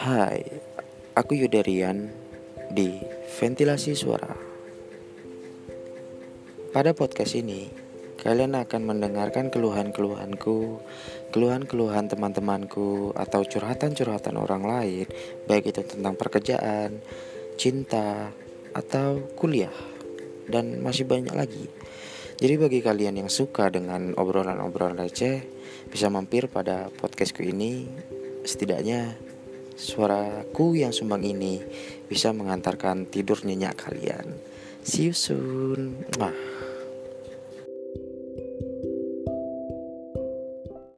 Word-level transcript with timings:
Hai, 0.00 0.40
aku 1.12 1.36
Yudarian 1.36 2.08
di 2.72 3.04
Ventilasi 3.36 3.92
Suara. 3.92 4.32
Pada 6.72 6.96
podcast 6.96 7.36
ini, 7.36 7.68
kalian 8.16 8.56
akan 8.56 8.80
mendengarkan 8.88 9.52
keluhan-keluhanku, 9.52 10.80
keluhan-keluhan 11.36 12.08
teman-temanku, 12.08 13.12
atau 13.12 13.44
curhatan-curhatan 13.44 14.40
orang 14.40 14.64
lain, 14.64 15.04
baik 15.44 15.68
itu 15.68 15.84
tentang 15.84 16.16
pekerjaan, 16.16 17.04
cinta, 17.60 18.32
atau 18.72 19.20
kuliah, 19.36 19.76
dan 20.48 20.80
masih 20.80 21.04
banyak 21.04 21.36
lagi. 21.36 21.68
Jadi 22.40 22.56
bagi 22.56 22.80
kalian 22.80 23.20
yang 23.20 23.28
suka 23.28 23.68
dengan 23.68 24.16
obrolan-obrolan 24.16 24.96
receh, 24.96 25.44
bisa 25.92 26.08
mampir 26.08 26.48
pada 26.48 26.88
podcastku 26.88 27.44
ini 27.44 27.84
setidaknya 28.48 29.28
Suaraku 29.80 30.76
yang 30.76 30.92
sumbang 30.92 31.24
ini 31.24 31.56
bisa 32.04 32.36
mengantarkan 32.36 33.08
tidur 33.08 33.40
nyenyak 33.48 33.80
kalian. 33.80 34.36
See 34.84 35.08
you 35.08 35.16
soon. 35.16 36.04
Mwah. 36.20 36.36